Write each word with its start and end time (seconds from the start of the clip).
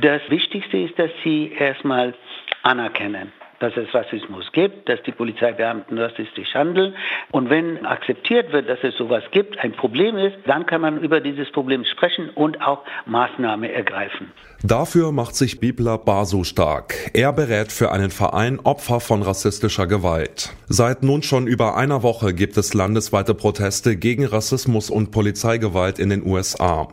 Das 0.00 0.22
Wichtigste 0.28 0.78
ist, 0.78 0.96
dass 0.98 1.10
sie 1.24 1.52
erstmal 1.58 2.14
anerkennen 2.62 3.32
dass 3.60 3.76
es 3.76 3.94
Rassismus 3.94 4.50
gibt, 4.52 4.88
dass 4.88 5.00
die 5.02 5.12
Polizeibeamten 5.12 5.98
rassistisch 5.98 6.54
handeln. 6.54 6.94
Und 7.30 7.50
wenn 7.50 7.84
akzeptiert 7.84 8.52
wird, 8.52 8.68
dass 8.68 8.78
es 8.82 8.96
sowas 8.96 9.22
gibt, 9.32 9.58
ein 9.58 9.72
Problem 9.72 10.16
ist, 10.16 10.36
dann 10.46 10.66
kann 10.66 10.80
man 10.80 11.00
über 11.00 11.20
dieses 11.20 11.50
Problem 11.52 11.84
sprechen 11.84 12.30
und 12.30 12.60
auch 12.62 12.82
Maßnahmen 13.04 13.70
ergreifen. 13.70 14.32
Dafür 14.62 15.12
macht 15.12 15.36
sich 15.36 15.60
Bibler 15.60 15.98
Basu 15.98 16.44
stark. 16.44 16.94
Er 17.14 17.32
berät 17.32 17.70
für 17.70 17.92
einen 17.92 18.10
Verein 18.10 18.60
Opfer 18.60 19.00
von 19.00 19.22
rassistischer 19.22 19.86
Gewalt. 19.86 20.50
Seit 20.68 21.02
nun 21.02 21.22
schon 21.22 21.46
über 21.46 21.76
einer 21.76 22.02
Woche 22.02 22.34
gibt 22.34 22.56
es 22.56 22.74
landesweite 22.74 23.34
Proteste 23.34 23.96
gegen 23.96 24.26
Rassismus 24.26 24.90
und 24.90 25.10
Polizeigewalt 25.10 25.98
in 25.98 26.08
den 26.08 26.26
USA. 26.26 26.88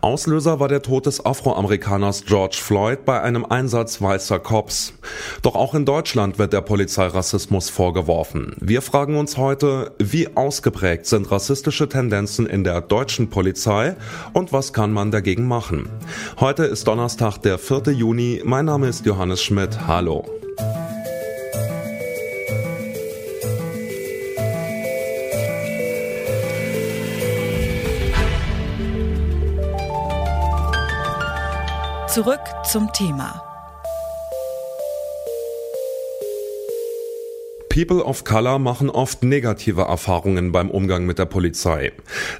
Auslöser 0.00 0.60
war 0.60 0.68
der 0.68 0.82
Tod 0.82 1.06
des 1.06 1.24
Afroamerikaners 1.24 2.24
George 2.26 2.58
Floyd 2.60 3.04
bei 3.04 3.20
einem 3.20 3.44
Einsatz 3.44 4.02
weißer 4.02 4.38
Cops. 4.38 4.98
Doch 5.42 5.54
auch 5.54 5.74
in 5.74 5.84
Deutschland 5.84 6.09
wird 6.16 6.52
der 6.52 6.60
Polizei 6.60 7.06
Rassismus 7.06 7.70
vorgeworfen. 7.70 8.56
Wir 8.60 8.82
fragen 8.82 9.16
uns 9.16 9.36
heute, 9.36 9.92
wie 9.98 10.36
ausgeprägt 10.36 11.06
sind 11.06 11.30
rassistische 11.30 11.88
Tendenzen 11.88 12.46
in 12.46 12.64
der 12.64 12.80
deutschen 12.80 13.30
Polizei 13.30 13.94
und 14.32 14.52
was 14.52 14.72
kann 14.72 14.92
man 14.92 15.10
dagegen 15.10 15.46
machen? 15.46 15.88
Heute 16.40 16.64
ist 16.64 16.88
Donnerstag, 16.88 17.38
der 17.38 17.58
4. 17.58 17.92
Juni. 17.92 18.42
Mein 18.44 18.64
Name 18.64 18.88
ist 18.88 19.06
Johannes 19.06 19.40
Schmidt. 19.40 19.86
Hallo. 19.86 20.24
Zurück 32.08 32.40
zum 32.64 32.92
Thema. 32.92 33.49
People 37.72 38.04
of 38.04 38.24
Color 38.24 38.58
machen 38.58 38.90
oft 38.90 39.22
negative 39.22 39.82
Erfahrungen 39.82 40.50
beim 40.50 40.72
Umgang 40.72 41.06
mit 41.06 41.20
der 41.20 41.26
Polizei. 41.26 41.92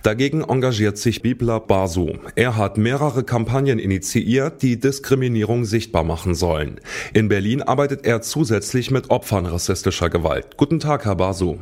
Dagegen 0.03 0.43
engagiert 0.43 0.99
sich 0.99 1.23
Bibla 1.23 1.61
Basu. 1.61 2.19
Er 2.35 2.57
hat 2.57 2.77
mehrere 2.77 3.23
Kampagnen 3.23 3.79
initiiert, 3.79 4.61
die 4.61 4.81
Diskriminierung 4.81 5.65
sichtbar 5.65 6.03
machen 6.03 6.35
sollen. 6.35 6.81
In 7.15 7.29
Berlin 7.29 7.63
arbeitet 7.63 8.05
er 8.05 8.23
zusätzlich 8.23 8.91
mit 8.91 9.11
Opfern 9.11 9.47
rassistischer 9.47 10.11
Gewalt. 10.11 10.57
Guten 10.57 10.81
Tag, 10.81 11.05
Herr 11.05 11.15
Basu. 11.15 11.59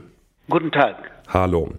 Guten 0.48 0.72
Tag. 0.72 0.96
Hallo. 1.28 1.74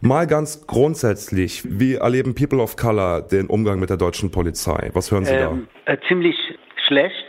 Mal 0.00 0.28
ganz 0.28 0.68
grundsätzlich, 0.68 1.64
wie 1.66 1.96
erleben 1.96 2.36
People 2.36 2.62
of 2.62 2.76
Color 2.76 3.22
den 3.22 3.48
Umgang 3.48 3.80
mit 3.80 3.90
der 3.90 3.96
deutschen 3.96 4.30
Polizei? 4.30 4.90
Was 4.92 5.10
hören 5.10 5.24
Sie 5.24 5.34
ähm, 5.34 5.66
da? 5.84 5.94
Äh, 5.94 5.98
ziemlich 6.06 6.36
schlecht 6.86 7.26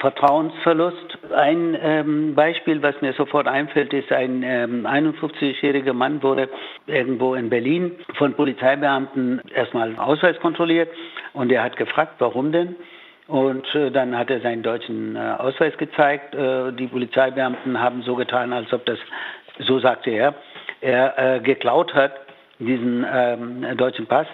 Vertrauensverlust. 0.00 1.11
Ein 1.30 1.78
ähm, 1.80 2.34
Beispiel, 2.34 2.82
was 2.82 3.00
mir 3.00 3.12
sofort 3.12 3.46
einfällt, 3.46 3.92
ist 3.92 4.10
ein 4.10 4.42
ähm, 4.42 4.86
51-jähriger 4.86 5.92
Mann 5.92 6.20
wurde 6.22 6.48
irgendwo 6.86 7.34
in 7.34 7.48
Berlin 7.48 7.92
von 8.14 8.34
Polizeibeamten 8.34 9.40
erstmal 9.54 9.96
Ausweis 9.96 10.38
kontrolliert 10.40 10.88
und 11.32 11.52
er 11.52 11.62
hat 11.62 11.76
gefragt, 11.76 12.14
warum 12.18 12.50
denn? 12.50 12.74
Und 13.28 13.72
äh, 13.74 13.92
dann 13.92 14.18
hat 14.18 14.30
er 14.30 14.40
seinen 14.40 14.64
deutschen 14.64 15.14
äh, 15.14 15.36
Ausweis 15.38 15.76
gezeigt. 15.78 16.34
Äh, 16.34 16.72
die 16.72 16.88
Polizeibeamten 16.88 17.80
haben 17.80 18.02
so 18.02 18.16
getan, 18.16 18.52
als 18.52 18.72
ob 18.72 18.84
das, 18.84 18.98
so 19.60 19.78
sagte 19.78 20.10
er, 20.10 20.34
er 20.80 21.36
äh, 21.36 21.40
geklaut 21.40 21.94
hat, 21.94 22.12
diesen 22.58 23.06
ähm, 23.10 23.76
deutschen 23.76 24.06
Pass. 24.06 24.26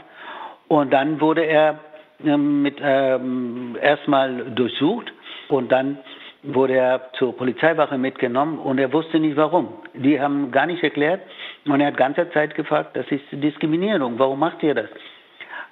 Und 0.69 0.93
dann 0.93 1.21
wurde 1.21 1.43
er 1.43 1.81
ähm, 2.25 2.63
mit 2.63 2.79
ähm, 2.83 3.77
erstmal 3.81 4.51
durchsucht 4.53 5.13
und 5.49 5.71
dann 5.71 5.99
wurde 6.43 6.75
er 6.75 7.11
zur 7.15 7.37
Polizeiwache 7.37 7.99
mitgenommen 7.99 8.59
und 8.59 8.79
er 8.79 8.93
wusste 8.93 9.19
nicht 9.19 9.37
warum. 9.37 9.69
Die 9.95 10.21
haben 10.21 10.51
gar 10.51 10.67
nicht 10.67 10.83
erklärt 10.83 11.21
und 11.67 11.81
er 11.81 11.89
hat 11.89 11.97
ganze 11.97 12.31
Zeit 12.31 12.55
gefragt, 12.55 12.97
das 12.97 13.07
ist 13.11 13.25
Diskriminierung, 13.33 14.19
warum 14.19 14.39
macht 14.39 14.63
ihr 14.63 14.75
das? 14.75 14.89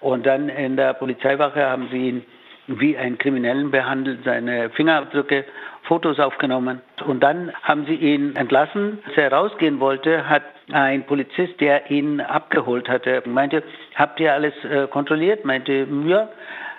Und 0.00 0.26
dann 0.26 0.48
in 0.48 0.76
der 0.76 0.94
Polizeiwache 0.94 1.64
haben 1.64 1.88
sie 1.91 2.08
ihn 2.08 2.24
wie 2.68 2.96
einen 2.96 3.16
Kriminellen 3.16 3.70
behandelt, 3.70 4.20
seine 4.24 4.70
Fingerabdrücke, 4.70 5.44
Fotos 5.84 6.18
aufgenommen. 6.18 6.80
Und 7.06 7.20
dann 7.22 7.52
haben 7.62 7.86
sie 7.86 7.94
ihn 7.94 8.34
entlassen. 8.34 8.98
Als 9.06 9.16
er 9.16 9.32
rausgehen 9.32 9.78
wollte, 9.78 10.28
hat 10.28 10.42
ein 10.72 11.06
Polizist, 11.06 11.60
der 11.60 11.91
ihn 11.91 12.20
abgeholt 12.20 12.88
hatte, 12.88 13.22
meinte, 13.24 13.62
habt 13.94 14.18
ihr 14.18 14.32
alles 14.34 14.52
äh, 14.64 14.88
kontrolliert? 14.88 15.44
Meinte, 15.44 15.86
ja. 16.06 16.28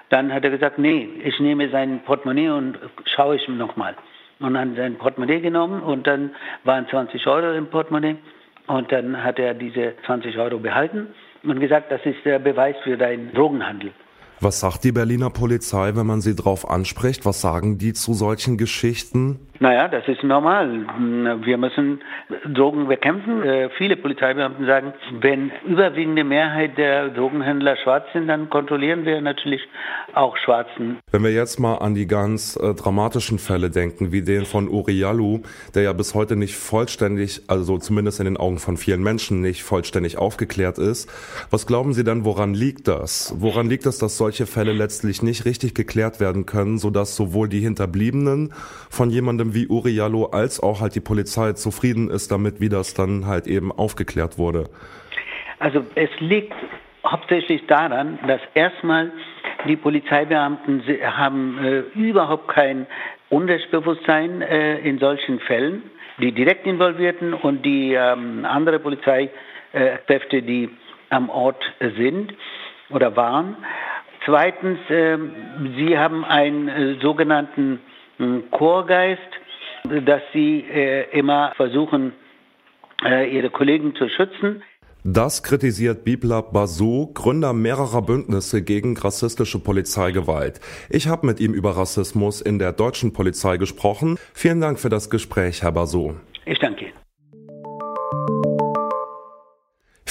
Dann 0.10 0.34
hat 0.34 0.44
er 0.44 0.52
gesagt, 0.52 0.80
nee, 0.80 1.10
ich 1.24 1.40
nehme 1.40 1.70
sein 1.70 2.02
Portemonnaie 2.06 2.50
und 2.50 2.78
schaue 3.06 3.36
ich 3.36 3.48
nochmal. 3.48 3.96
Und 4.40 4.54
dann 4.54 4.76
sein 4.76 4.98
Portemonnaie 4.98 5.42
genommen 5.42 5.82
und 5.82 6.08
dann 6.08 6.32
waren 6.64 6.88
20 6.88 7.26
Euro 7.28 7.54
im 7.54 7.68
Portemonnaie. 7.68 8.18
Und 8.68 8.92
dann 8.92 9.24
hat 9.24 9.40
er 9.40 9.54
diese 9.54 9.94
20 10.06 10.38
Euro 10.38 10.60
behalten 10.60 11.08
und 11.44 11.60
gesagt, 11.60 11.92
das 11.92 12.02
ist 12.06 12.24
der 12.26 12.40
Beweis 12.40 12.76
für 12.84 12.98
deinen 12.98 13.34
Drogenhandel. 13.34 13.92
Was 14.40 14.60
sagt 14.60 14.84
die 14.84 14.92
Berliner 14.92 15.32
Polizei, 15.32 15.96
wenn 15.96 16.06
man 16.06 16.22
sie 16.22 16.36
darauf 16.36 16.70
anspricht? 16.70 17.26
Was 17.26 17.42
sagen 17.42 17.80
die 17.80 17.94
zu 17.94 18.14
solchen 18.14 18.58
Geschichten? 18.58 19.40
Naja, 19.60 19.88
das 19.88 20.08
ist 20.08 20.24
normal. 20.24 20.86
Wir 21.44 21.58
müssen 21.58 22.02
Drogen 22.46 22.88
bekämpfen. 22.88 23.42
Äh, 23.44 23.70
viele 23.78 23.96
Polizeibeamten 23.96 24.66
sagen, 24.66 24.94
wenn 25.20 25.52
überwiegende 25.66 26.24
Mehrheit 26.24 26.78
der 26.78 27.10
Drogenhändler 27.10 27.76
schwarz 27.78 28.06
sind, 28.14 28.28
dann 28.28 28.50
kontrollieren 28.50 29.06
wir 29.06 29.20
natürlich 29.22 29.62
auch 30.14 30.38
Schwarzen. 30.38 30.98
Wenn 31.12 31.24
wir 31.24 31.32
jetzt 31.32 31.60
mal 31.60 31.76
an 31.76 31.96
die 31.96 32.08
ganz 32.08 32.56
äh, 32.56 32.74
dramatischen 32.74 33.40
Fälle 33.40 33.70
denken, 33.70 34.12
wie 34.12 34.22
den 34.22 34.46
von 34.46 34.70
Urialu, 34.70 35.42
der 35.74 35.84
ja 35.84 35.94
bis 35.94 36.14
heute 36.14 36.36
nicht 36.36 36.56
vollständig, 36.56 37.42
also 37.48 37.78
zumindest 37.78 38.20
in 38.20 38.26
den 38.26 38.38
Augen 38.38 38.60
von 38.60 38.78
vielen 38.78 39.02
Menschen 39.02 39.42
nicht 39.42 39.64
vollständig 39.64 40.18
aufgeklärt 40.18 40.78
ist. 40.78 41.10
Was 41.50 41.66
glauben 41.66 41.94
Sie 41.94 42.04
denn, 42.04 42.26
woran 42.26 42.54
liegt 42.54 42.88
das? 42.88 43.34
Woran 43.38 43.70
liegt 43.70 43.86
es, 43.86 43.98
dass 43.98 44.18
solche 44.18 44.46
Fälle 44.46 44.74
letztlich 44.74 45.24
nicht 45.24 45.46
richtig 45.46 45.74
geklärt 45.74 46.20
werden 46.20 46.46
können, 46.46 46.78
sodass 46.78 47.16
sowohl 47.16 47.50
die 47.50 47.60
Hinterbliebenen 47.60 48.54
von 48.90 49.10
jemandem 49.10 49.47
wie 49.54 49.68
Uriallo 49.68 50.26
als 50.26 50.62
auch 50.62 50.82
halt 50.82 50.96
die 50.96 51.02
Polizei 51.02 51.54
zufrieden 51.54 52.10
ist 52.10 52.32
damit, 52.32 52.60
wie 52.60 52.70
das 52.70 52.94
dann 52.94 53.26
halt 53.26 53.48
eben 53.48 53.72
aufgeklärt 53.72 54.38
wurde? 54.38 54.70
Also 55.60 55.84
es 55.96 56.10
liegt 56.20 56.54
hauptsächlich 57.06 57.66
daran, 57.68 58.20
dass 58.28 58.42
erstmal 58.54 59.12
die 59.68 59.76
Polizeibeamten 59.76 60.84
haben 61.04 61.58
äh, 61.64 61.80
überhaupt 62.00 62.50
kein 62.50 62.86
Unrechtsbewusstsein 63.30 64.42
äh, 64.42 64.80
in 64.80 65.00
solchen 65.00 65.40
Fällen, 65.40 65.84
die 66.20 66.32
direkt 66.32 66.66
involvierten 66.66 67.34
und 67.34 67.66
die 67.66 67.94
ähm, 67.94 68.46
andere 68.46 68.80
Polizeikräfte, 68.80 70.42
die 70.42 70.70
am 71.10 71.30
Ort 71.30 71.64
sind 71.80 72.34
oder 72.90 73.16
waren. 73.16 73.58
Zweitens, 74.26 74.80
äh, 74.90 75.18
sie 75.78 75.98
haben 75.98 76.26
einen 76.26 76.68
äh, 76.68 76.96
sogenannten 77.02 77.80
Chorgeist, 78.52 79.22
dass 80.06 80.22
sie 80.34 80.66
äh, 80.72 81.10
immer 81.18 81.54
versuchen, 81.56 82.14
äh, 83.04 83.30
ihre 83.30 83.50
Kollegen 83.50 83.96
zu 83.96 84.10
schützen. 84.10 84.64
Das 85.04 85.42
kritisiert 85.42 86.04
Bibla 86.04 86.42
Basu, 86.42 87.12
Gründer 87.14 87.54
mehrerer 87.54 88.02
Bündnisse 88.02 88.62
gegen 88.62 88.98
rassistische 88.98 89.60
Polizeigewalt. 89.60 90.60
Ich 90.90 91.08
habe 91.08 91.28
mit 91.28 91.40
ihm 91.40 91.54
über 91.54 91.78
Rassismus 91.78 92.42
in 92.42 92.60
der 92.60 92.74
deutschen 92.74 93.14
Polizei 93.14 93.58
gesprochen. 93.58 94.18
Vielen 94.34 94.60
Dank 94.60 94.80
für 94.80 94.90
das 94.90 95.10
Gespräch, 95.10 95.62
Herr 95.62 95.72
Basu. 95.72 96.16
Ich 96.46 96.60
danke 96.60 96.87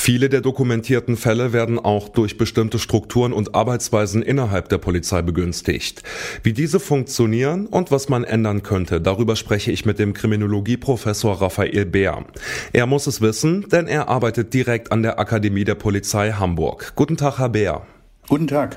Viele 0.06 0.28
der 0.28 0.40
dokumentierten 0.40 1.16
Fälle 1.16 1.52
werden 1.52 1.80
auch 1.80 2.08
durch 2.08 2.38
bestimmte 2.38 2.78
Strukturen 2.78 3.32
und 3.32 3.56
Arbeitsweisen 3.56 4.22
innerhalb 4.22 4.68
der 4.68 4.78
Polizei 4.78 5.20
begünstigt. 5.20 6.04
Wie 6.44 6.52
diese 6.52 6.78
funktionieren 6.78 7.66
und 7.66 7.90
was 7.90 8.08
man 8.08 8.22
ändern 8.22 8.62
könnte, 8.62 9.00
darüber 9.00 9.34
spreche 9.34 9.72
ich 9.72 9.84
mit 9.84 9.98
dem 9.98 10.14
Kriminologieprofessor 10.14 11.42
Raphael 11.42 11.86
Bär. 11.86 12.24
Er 12.72 12.86
muss 12.86 13.08
es 13.08 13.20
wissen, 13.20 13.68
denn 13.68 13.88
er 13.88 14.08
arbeitet 14.08 14.54
direkt 14.54 14.92
an 14.92 15.02
der 15.02 15.18
Akademie 15.18 15.64
der 15.64 15.74
Polizei 15.74 16.30
Hamburg. 16.30 16.92
Guten 16.94 17.16
Tag, 17.16 17.40
Herr 17.40 17.48
Bär. 17.48 17.84
Guten 18.28 18.46
Tag. 18.46 18.76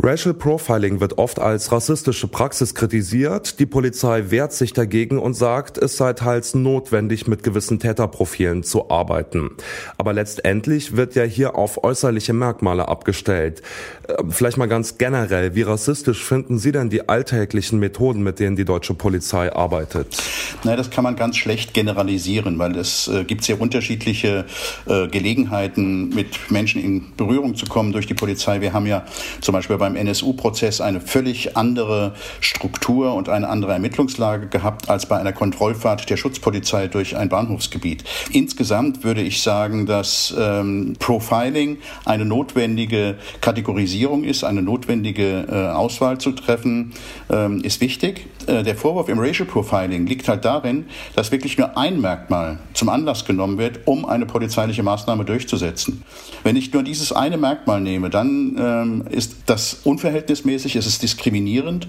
Racial 0.00 0.32
Profiling 0.32 1.00
wird 1.00 1.18
oft 1.18 1.40
als 1.40 1.72
rassistische 1.72 2.28
Praxis 2.28 2.76
kritisiert. 2.76 3.58
Die 3.58 3.66
Polizei 3.66 4.30
wehrt 4.30 4.52
sich 4.52 4.72
dagegen 4.72 5.18
und 5.18 5.34
sagt, 5.34 5.76
es 5.76 5.96
sei 5.96 6.12
teils 6.12 6.54
notwendig, 6.54 7.26
mit 7.26 7.42
gewissen 7.42 7.80
Täterprofilen 7.80 8.62
zu 8.62 8.92
arbeiten. 8.92 9.50
Aber 9.96 10.12
letztendlich 10.12 10.96
wird 10.96 11.16
ja 11.16 11.24
hier 11.24 11.56
auf 11.56 11.82
äußerliche 11.82 12.32
Merkmale 12.32 12.86
abgestellt. 12.86 13.62
Äh, 14.06 14.22
vielleicht 14.28 14.56
mal 14.56 14.68
ganz 14.68 14.98
generell, 14.98 15.56
wie 15.56 15.62
rassistisch 15.62 16.24
finden 16.24 16.58
Sie 16.58 16.70
denn 16.70 16.90
die 16.90 17.08
alltäglichen 17.08 17.80
Methoden, 17.80 18.22
mit 18.22 18.38
denen 18.38 18.54
die 18.54 18.64
deutsche 18.64 18.94
Polizei 18.94 19.52
arbeitet? 19.52 20.16
Na, 20.62 20.76
das 20.76 20.90
kann 20.90 21.02
man 21.02 21.16
ganz 21.16 21.36
schlecht 21.36 21.74
generalisieren, 21.74 22.56
weil 22.60 22.76
es 22.76 23.08
äh, 23.08 23.24
gibt 23.24 23.42
sehr 23.42 23.60
unterschiedliche 23.60 24.46
äh, 24.86 25.08
Gelegenheiten, 25.08 26.10
mit 26.10 26.52
Menschen 26.52 26.80
in 26.80 27.16
Berührung 27.16 27.56
zu 27.56 27.66
kommen 27.66 27.90
durch 27.90 28.06
die 28.06 28.14
Polizei. 28.14 28.60
Wir 28.60 28.72
haben 28.72 28.86
ja 28.86 29.04
zum 29.40 29.54
Beispiel 29.54 29.76
bei 29.76 29.88
beim 29.88 29.96
NSU-Prozess 29.98 30.80
eine 30.80 31.00
völlig 31.00 31.56
andere 31.56 32.14
Struktur 32.40 33.14
und 33.14 33.28
eine 33.28 33.48
andere 33.48 33.72
Ermittlungslage 33.72 34.46
gehabt 34.46 34.88
als 34.88 35.06
bei 35.06 35.18
einer 35.18 35.32
Kontrollfahrt 35.32 36.08
der 36.08 36.16
Schutzpolizei 36.16 36.88
durch 36.88 37.16
ein 37.16 37.28
Bahnhofsgebiet. 37.28 38.04
Insgesamt 38.32 39.04
würde 39.04 39.22
ich 39.22 39.42
sagen, 39.42 39.86
dass 39.86 40.34
ähm, 40.38 40.94
Profiling 40.98 41.78
eine 42.04 42.24
notwendige 42.24 43.16
Kategorisierung 43.40 44.24
ist, 44.24 44.44
eine 44.44 44.62
notwendige 44.62 45.46
äh, 45.50 45.68
Auswahl 45.68 46.18
zu 46.18 46.32
treffen, 46.32 46.92
ähm, 47.30 47.62
ist 47.62 47.80
wichtig. 47.80 48.26
Äh, 48.48 48.62
der 48.62 48.76
Vorwurf 48.76 49.08
im 49.08 49.18
Racial 49.18 49.46
Profiling 49.46 50.06
liegt 50.06 50.28
halt 50.28 50.44
darin, 50.44 50.86
dass 51.14 51.30
wirklich 51.30 51.58
nur 51.58 51.76
ein 51.76 52.00
Merkmal 52.00 52.58
zum 52.72 52.88
Anlass 52.88 53.24
genommen 53.24 53.58
wird, 53.58 53.80
um 53.86 54.06
eine 54.06 54.26
polizeiliche 54.26 54.82
Maßnahme 54.82 55.24
durchzusetzen. 55.24 56.02
Wenn 56.42 56.56
ich 56.56 56.72
nur 56.72 56.82
dieses 56.82 57.12
eine 57.12 57.36
Merkmal 57.36 57.80
nehme, 57.80 58.10
dann 58.10 58.56
ähm, 58.58 59.04
ist 59.10 59.36
das 59.46 59.80
unverhältnismäßig, 59.84 60.76
es 60.76 60.86
ist 60.86 61.02
diskriminierend, 61.02 61.88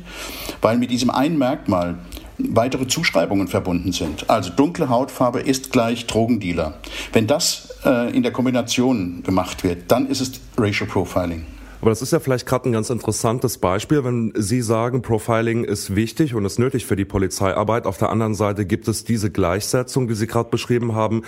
weil 0.61 0.77
mit 0.77 0.91
diesem 0.91 1.09
einen 1.09 1.37
Merkmal 1.37 1.97
weitere 2.37 2.87
Zuschreibungen 2.87 3.47
verbunden 3.47 3.91
sind. 3.91 4.29
Also 4.29 4.49
dunkle 4.49 4.89
Hautfarbe 4.89 5.41
ist 5.41 5.71
gleich 5.71 6.07
Drogendealer. 6.07 6.75
Wenn 7.11 7.27
das 7.27 7.69
äh, 7.85 8.15
in 8.15 8.23
der 8.23 8.31
Kombination 8.31 9.23
gemacht 9.23 9.63
wird, 9.63 9.91
dann 9.91 10.07
ist 10.07 10.21
es 10.21 10.31
Racial 10.57 10.89
Profiling. 10.89 11.45
Aber 11.81 11.91
das 11.91 12.01
ist 12.01 12.11
ja 12.11 12.19
vielleicht 12.19 12.45
gerade 12.45 12.67
ein 12.67 12.73
ganz 12.73 12.89
interessantes 12.89 13.57
Beispiel, 13.57 14.03
wenn 14.03 14.33
Sie 14.35 14.61
sagen, 14.61 15.01
Profiling 15.01 15.63
ist 15.63 15.95
wichtig 15.95 16.35
und 16.35 16.43
ist 16.43 16.59
nötig 16.59 16.85
für 16.85 16.97
die 16.97 17.05
Polizeiarbeit. 17.05 17.85
Auf 17.85 17.97
der 17.97 18.09
anderen 18.09 18.35
Seite 18.35 18.65
gibt 18.65 18.89
es 18.89 19.05
diese 19.05 19.31
Gleichsetzung, 19.31 20.09
die 20.09 20.13
Sie 20.13 20.27
gerade 20.27 20.49
beschrieben 20.49 20.93
haben. 20.93 21.21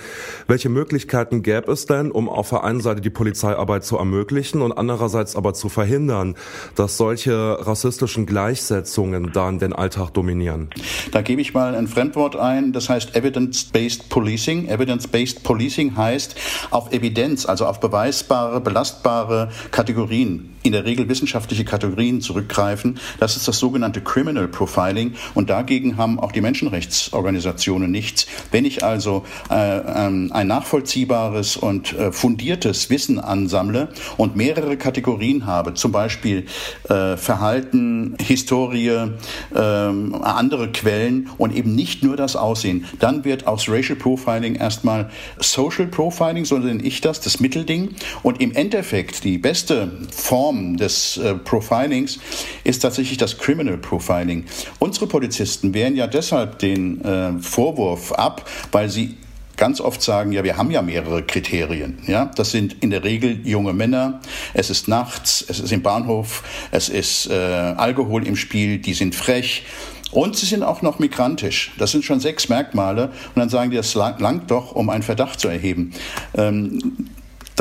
Welche 0.48 0.68
Möglichkeiten 0.68 1.42
gäbe 1.42 1.72
es 1.72 1.86
denn, 1.86 2.10
um 2.10 2.28
auf 2.28 2.50
der 2.50 2.64
einen 2.64 2.82
Seite 2.82 3.00
die 3.00 3.08
Polizeiarbeit 3.08 3.84
zu 3.84 3.96
ermöglichen 3.96 4.60
und 4.60 4.72
andererseits 4.72 5.36
aber 5.36 5.54
zu 5.54 5.70
verhindern, 5.70 6.34
dass 6.74 6.98
solche 6.98 7.66
rassistischen 7.66 8.26
Gleichsetzungen 8.26 9.32
dann 9.32 9.58
den 9.58 9.72
Alltag 9.72 10.10
dominieren? 10.10 10.68
Da 11.12 11.22
gebe 11.22 11.40
ich 11.40 11.54
mal 11.54 11.74
ein 11.74 11.88
Fremdwort 11.88 12.36
ein, 12.36 12.74
das 12.74 12.90
heißt 12.90 13.16
Evidence-Based 13.16 14.10
Policing. 14.10 14.68
Evidence-Based 14.68 15.44
Policing 15.44 15.96
heißt 15.96 16.36
auf 16.70 16.92
Evidenz, 16.92 17.46
also 17.46 17.64
auf 17.64 17.80
beweisbare, 17.80 18.60
belastbare 18.60 19.50
Kategorien 19.70 20.41
in 20.62 20.72
der 20.72 20.84
Regel 20.84 21.08
wissenschaftliche 21.08 21.64
Kategorien 21.64 22.20
zurückgreifen. 22.20 22.98
Das 23.18 23.36
ist 23.36 23.48
das 23.48 23.58
sogenannte 23.58 24.00
Criminal 24.00 24.48
Profiling 24.48 25.14
und 25.34 25.50
dagegen 25.50 25.96
haben 25.96 26.20
auch 26.20 26.32
die 26.32 26.40
Menschenrechtsorganisationen 26.40 27.90
nichts. 27.90 28.26
Wenn 28.50 28.64
ich 28.64 28.84
also 28.84 29.24
äh, 29.50 29.78
ähm, 29.78 30.30
ein 30.32 30.46
nachvollziehbares 30.46 31.56
und 31.56 31.92
äh, 31.94 32.12
fundiertes 32.12 32.90
Wissen 32.90 33.18
ansammle 33.18 33.88
und 34.16 34.36
mehrere 34.36 34.76
Kategorien 34.76 35.46
habe, 35.46 35.74
zum 35.74 35.92
Beispiel 35.92 36.46
äh, 36.88 37.16
Verhalten, 37.16 38.16
Historie, 38.20 39.10
ähm, 39.54 40.14
andere 40.22 40.70
Quellen 40.70 41.30
und 41.38 41.54
eben 41.54 41.74
nicht 41.74 42.02
nur 42.02 42.16
das 42.16 42.36
Aussehen, 42.36 42.84
dann 42.98 43.24
wird 43.24 43.46
aus 43.46 43.68
Racial 43.68 43.98
Profiling 43.98 44.54
erstmal 44.54 45.10
Social 45.38 45.86
Profiling, 45.86 46.44
so 46.44 46.58
nenne 46.58 46.82
ich 46.82 47.00
das, 47.00 47.20
das 47.20 47.40
Mittelding 47.40 47.94
und 48.22 48.40
im 48.40 48.52
Endeffekt 48.52 49.24
die 49.24 49.38
beste 49.38 49.90
Form 50.32 50.78
des 50.78 51.18
äh, 51.18 51.34
Profilings 51.34 52.18
ist 52.64 52.78
tatsächlich 52.78 53.18
das 53.18 53.36
Criminal 53.36 53.76
Profiling. 53.76 54.46
Unsere 54.78 55.06
Polizisten 55.06 55.74
wehren 55.74 55.94
ja 55.94 56.06
deshalb 56.06 56.58
den 56.58 57.04
äh, 57.04 57.38
Vorwurf 57.38 58.12
ab, 58.12 58.48
weil 58.70 58.88
sie 58.88 59.18
ganz 59.58 59.78
oft 59.82 60.00
sagen, 60.00 60.32
ja, 60.32 60.42
wir 60.42 60.56
haben 60.56 60.70
ja 60.70 60.80
mehrere 60.80 61.22
Kriterien. 61.22 61.98
Ja, 62.06 62.30
das 62.34 62.50
sind 62.50 62.82
in 62.82 62.88
der 62.88 63.04
Regel 63.04 63.46
junge 63.46 63.74
Männer, 63.74 64.22
es 64.54 64.70
ist 64.70 64.88
nachts, 64.88 65.44
es 65.46 65.60
ist 65.60 65.70
im 65.70 65.82
Bahnhof, 65.82 66.44
es 66.70 66.88
ist 66.88 67.28
äh, 67.28 67.34
Alkohol 67.34 68.26
im 68.26 68.36
Spiel, 68.36 68.78
die 68.78 68.94
sind 68.94 69.14
frech. 69.14 69.66
Und 70.12 70.36
sie 70.36 70.46
sind 70.46 70.62
auch 70.62 70.80
noch 70.80 70.98
migrantisch. 70.98 71.72
Das 71.78 71.90
sind 71.90 72.04
schon 72.04 72.20
sechs 72.20 72.48
Merkmale. 72.48 73.08
Und 73.34 73.36
dann 73.36 73.48
sagen 73.50 73.70
die, 73.70 73.76
das 73.76 73.94
langt 73.94 74.50
doch, 74.50 74.72
um 74.72 74.88
einen 74.88 75.02
Verdacht 75.02 75.40
zu 75.40 75.48
erheben. 75.48 75.92
Ähm, 76.34 77.10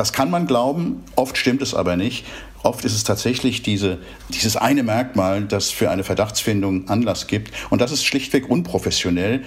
das 0.01 0.13
kann 0.13 0.31
man 0.31 0.47
glauben, 0.47 1.03
oft 1.15 1.37
stimmt 1.37 1.61
es 1.61 1.75
aber 1.75 1.95
nicht. 1.95 2.25
Oft 2.63 2.85
ist 2.85 2.95
es 2.95 3.03
tatsächlich 3.03 3.61
diese, 3.61 3.99
dieses 4.29 4.57
eine 4.57 4.81
Merkmal, 4.81 5.43
das 5.43 5.69
für 5.69 5.91
eine 5.91 6.03
Verdachtsfindung 6.03 6.89
Anlass 6.89 7.27
gibt. 7.27 7.51
Und 7.69 7.81
das 7.81 7.91
ist 7.91 8.03
schlichtweg 8.03 8.49
unprofessionell. 8.49 9.43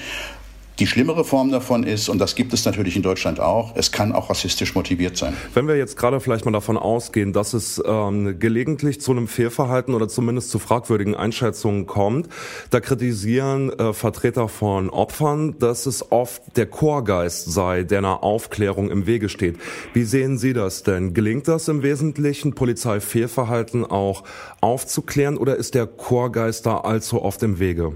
Die 0.81 0.89
schlimmere 0.89 1.25
Form 1.25 1.53
davon 1.53 1.85
ist, 1.85 2.09
und 2.09 2.19
das 2.19 2.35
gibt 2.35 2.53
es 2.53 2.65
natürlich 2.65 2.97
in 2.97 3.03
Deutschland 3.03 3.39
auch, 3.39 3.77
es 3.77 3.93
kann 3.93 4.11
auch 4.11 4.29
rassistisch 4.29 4.75
motiviert 4.75 5.17
sein. 5.17 5.37
Wenn 5.55 5.69
wir 5.69 5.77
jetzt 5.77 5.97
gerade 5.97 6.19
vielleicht 6.19 6.47
mal 6.47 6.51
davon 6.51 6.77
ausgehen, 6.77 7.33
dass 7.33 7.55
es 7.55 7.81
ähm, 7.87 8.41
gelegentlich 8.41 9.01
zu 9.01 9.13
einem 9.13 9.29
Fehlverhalten 9.29 9.95
oder 9.95 10.09
zumindest 10.09 10.51
zu 10.51 10.59
fragwürdigen 10.59 11.15
Einschätzungen 11.15 11.87
kommt, 11.87 12.29
da 12.71 12.81
kritisieren 12.81 13.71
äh, 13.79 13.93
Vertreter 13.93 14.49
von 14.49 14.91
Opfern, 14.91 15.57
dass 15.61 15.87
es 15.87 16.11
oft 16.11 16.43
der 16.57 16.67
Chorgeist 16.67 17.53
sei, 17.53 17.85
der 17.85 17.99
einer 17.99 18.25
Aufklärung 18.25 18.91
im 18.91 19.07
Wege 19.07 19.29
steht. 19.29 19.59
Wie 19.93 20.03
sehen 20.03 20.39
Sie 20.39 20.55
das 20.55 20.83
denn? 20.83 21.15
Gelingt 21.15 21.47
das 21.47 21.69
im 21.69 21.85
Wesentlichen, 21.85 22.57
Polizeifehlverhalten 22.57 23.85
auch 23.85 24.25
aufzuklären 24.61 25.37
oder 25.37 25.55
ist 25.55 25.77
der 25.77 25.87
Chorgeist 25.87 26.67
da 26.67 26.79
allzu 26.79 27.23
oft 27.23 27.45
im 27.45 27.61
Wege? 27.61 27.93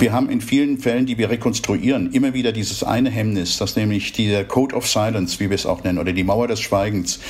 Wir 0.00 0.14
haben 0.14 0.30
in 0.30 0.40
vielen 0.40 0.78
Fällen, 0.78 1.04
die 1.04 1.18
wir 1.18 1.28
rekonstruieren, 1.28 1.99
immer 2.08 2.34
wieder 2.34 2.52
dieses 2.52 2.82
eine 2.82 3.10
Hemmnis, 3.10 3.58
das 3.58 3.76
nämlich 3.76 4.12
dieser 4.12 4.44
Code 4.44 4.74
of 4.74 4.88
Silence, 4.88 5.40
wie 5.40 5.50
wir 5.50 5.54
es 5.54 5.66
auch 5.66 5.84
nennen, 5.84 5.98
oder 5.98 6.12
die 6.12 6.24
Mauer 6.24 6.48
des 6.48 6.60
Schweigens, 6.60 7.20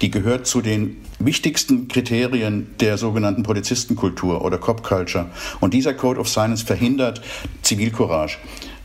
die 0.00 0.10
gehört 0.10 0.46
zu 0.46 0.60
den 0.60 0.96
wichtigsten 1.18 1.88
Kriterien 1.88 2.68
der 2.80 2.98
sogenannten 2.98 3.42
Polizistenkultur 3.42 4.42
oder 4.42 4.58
Cop 4.58 4.82
Culture. 4.82 5.26
Und 5.60 5.74
dieser 5.74 5.94
Code 5.94 6.20
of 6.20 6.28
Silence 6.28 6.64
verhindert 6.64 7.20
Zivilcourage. 7.62 8.38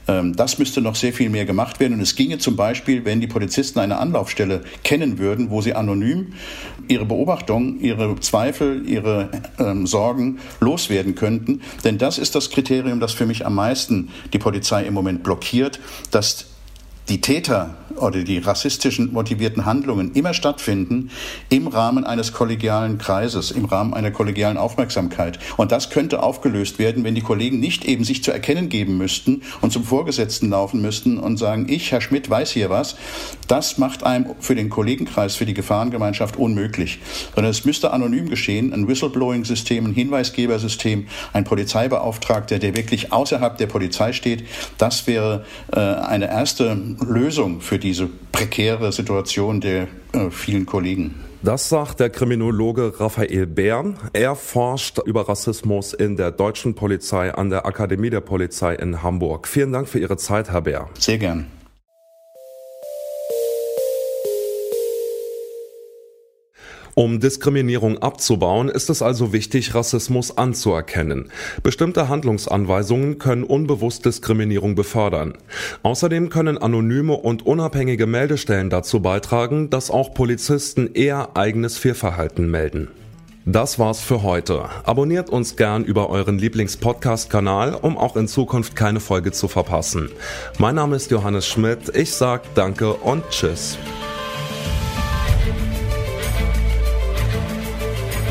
Ähm, 0.08 0.36
das 0.36 0.58
müsste 0.58 0.82
noch 0.82 0.96
sehr 0.96 1.14
viel 1.14 1.30
mehr 1.30 1.46
gemacht 1.46 1.80
werden. 1.80 1.94
Und 1.94 2.02
es 2.02 2.16
ginge 2.16 2.38
zum 2.38 2.56
Beispiel, 2.56 3.06
wenn 3.06 3.22
die 3.22 3.28
Polizisten 3.28 3.80
eine 3.80 3.98
Anlaufstelle 3.98 4.62
kennen 4.84 5.18
würden, 5.18 5.50
wo 5.50 5.62
sie 5.62 5.74
anonym 5.74 6.34
ihre 6.88 7.06
Beobachtungen, 7.06 7.80
ihre 7.80 8.20
Zweifel, 8.20 8.88
ihre 8.88 9.30
ähm, 9.60 9.88
Sorgen 9.88 10.40
loswerden 10.60 11.16
könnten. 11.16 11.62
Denn 11.84 11.98
das 11.98 12.18
ist 12.18 12.36
das 12.36 12.50
Kriterium, 12.50 13.00
das 13.00 13.14
für 13.14 13.26
mich 13.26 13.46
am 13.46 13.56
meisten 13.56 14.10
die 14.34 14.40
Polizei 14.40 14.84
im 14.84 14.94
Moment 14.94 15.24
blockiert, 15.24 15.80
dass 16.12 16.46
die 17.10 17.22
Täter 17.22 17.76
oder 17.98 18.24
die 18.24 18.40
rassistischen 18.40 19.14
motivierten 19.14 19.66
Handlungen 19.66 20.12
immer 20.14 20.34
stattfinden 20.34 21.12
im 21.50 21.68
Rahmen 21.68 22.04
eines 22.04 22.34
kollegialen 22.34 22.98
Kreises, 22.98 23.52
im 23.52 23.66
Rahmen 23.66 23.94
einer 23.94 24.12
kollegialen 24.12 24.58
Aufmerksamkeit. 24.58 25.40
Und 25.58 25.72
das 25.72 25.90
könnte 25.90 26.22
aufgelöst 26.22 26.80
werden, 26.80 27.04
wenn 27.04 27.16
die 27.16 27.22
Kollegen 27.22 27.60
nicht 27.60 27.86
eben 27.86 28.04
sich 28.04 28.24
zu 28.24 28.32
erkennen 28.32 28.70
geben 28.70 28.98
müssten 28.98 29.42
und 29.62 29.72
zum 29.72 29.84
Vorgesetzten 29.84 30.50
laufen 30.50 30.82
müssten 30.82 31.18
und 31.18 31.38
sagen, 31.38 31.68
ich, 31.70 31.92
Herr 31.92 32.02
Schmidt, 32.02 32.30
weiß 32.30 32.52
hier 32.52 32.70
was. 32.70 32.96
Das 33.48 33.78
macht 33.78 34.04
einem 34.04 34.36
für 34.40 34.56
den 34.56 34.70
Kollegenkreis, 34.70 35.36
für 35.36 35.46
die 35.46 35.54
Gefahrengemeinschaft 35.54 36.38
unmöglich. 36.38 37.00
Sondern 37.34 37.52
es 37.52 37.66
müsste 37.66 37.92
anonym 37.92 38.30
geschehen, 38.30 38.74
ein 38.74 38.88
Whistleblowing-System, 38.88 39.86
ein 39.86 39.94
Hinweisgebersystem, 39.94 41.08
ein 41.34 41.44
Polizeibeauftragter, 41.44 42.60
der 42.60 42.76
wirklich 42.76 43.14
außerhalb 43.14 43.58
der 43.58 43.68
Polizei 43.68 44.14
steht. 44.14 44.46
Das 44.78 45.08
wäre 45.08 45.46
äh, 45.72 45.80
eine 45.80 46.28
erste 46.28 46.95
Lösung 47.04 47.62
für 47.62 47.80
diese 47.80 48.10
prekäre 48.32 48.92
Situation 48.92 49.62
der 49.62 49.88
äh, 50.14 50.30
vielen 50.30 50.66
Kollegen. 50.66 51.16
Das 51.42 51.70
sagt 51.70 52.00
der 52.00 52.10
Kriminologe 52.10 52.94
Raphael 53.00 53.46
Bär. 53.46 53.94
Er 54.14 54.36
forscht 54.36 55.00
über 55.06 55.30
Rassismus 55.30 55.94
in 55.94 56.16
der 56.16 56.32
deutschen 56.32 56.74
Polizei 56.74 57.32
an 57.34 57.52
der 57.52 57.68
Akademie 57.68 58.10
der 58.10 58.22
Polizei 58.22 58.74
in 58.74 59.04
Hamburg. 59.04 59.48
Vielen 59.48 59.72
Dank 59.72 59.88
für 59.88 60.00
Ihre 60.00 60.18
Zeit, 60.18 60.52
Herr 60.52 60.62
Bär. 60.62 60.90
Sehr 60.98 61.20
gern. 61.20 61.46
Um 66.98 67.20
Diskriminierung 67.20 67.98
abzubauen, 67.98 68.70
ist 68.70 68.90
es 68.90 69.02
also 69.02 69.34
wichtig, 69.34 69.76
Rassismus 69.76 70.38
anzuerkennen. 70.38 71.30
Bestimmte 71.62 72.08
Handlungsanweisungen 72.08 73.20
können 73.20 73.44
unbewusst 73.44 74.06
Diskriminierung 74.06 74.76
befördern. 74.76 75.34
Außerdem 75.84 76.30
können 76.30 76.58
anonyme 76.58 77.12
und 77.12 77.46
unabhängige 77.46 78.08
Meldestellen 78.08 78.70
dazu 78.70 79.02
beitragen, 79.02 79.70
dass 79.70 79.92
auch 79.92 80.14
Polizisten 80.14 80.94
eher 80.94 81.36
eigenes 81.36 81.78
Fehlverhalten 81.78 82.50
melden. 82.50 82.88
Das 83.44 83.78
war's 83.78 84.00
für 84.00 84.24
heute. 84.24 84.70
Abonniert 84.86 85.30
uns 85.30 85.58
gern 85.58 85.84
über 85.84 86.10
euren 86.10 86.40
Lieblingspodcast-Kanal, 86.40 87.76
um 87.76 87.98
auch 87.98 88.16
in 88.16 88.30
Zukunft 88.30 88.78
keine 88.78 89.02
Folge 89.02 89.34
zu 89.34 89.50
verpassen. 89.50 90.10
Mein 90.60 90.76
Name 90.76 90.96
ist 90.96 91.12
Johannes 91.12 91.46
Schmidt. 91.46 91.94
Ich 91.94 92.14
sag 92.14 92.56
Danke 92.56 92.94
und 92.94 93.30
Tschüss. 93.32 93.78